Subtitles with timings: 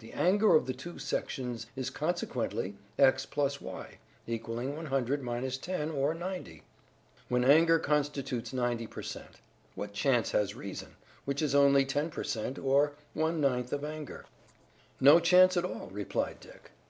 [0.00, 5.22] The anger of the two sections is consequently x + y, equalling 100
[5.62, 6.62] 10, or 90.
[7.30, 9.40] When anger constitutes 90 per cent.,
[9.74, 14.26] what chance has reason, which is only 10 per cent., or one ninth of anger?"
[15.00, 16.72] "No chance at all," replied Dick.